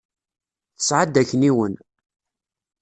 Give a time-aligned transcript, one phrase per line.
[0.77, 1.73] Tesεa-d akniwen.